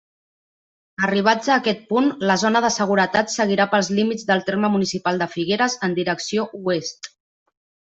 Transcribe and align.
Arribats 1.07 1.51
a 1.51 1.57
aquest 1.63 1.83
punt, 1.91 2.07
la 2.31 2.39
zona 2.45 2.63
de 2.67 2.73
seguretat 2.77 3.35
seguirà 3.37 3.69
pels 3.77 3.93
límits 4.01 4.29
del 4.33 4.45
terme 4.51 4.75
municipal 4.81 5.25
de 5.25 5.33
Figueres 5.39 5.81
en 5.91 5.99
direcció 6.05 6.53
oest. 6.67 7.17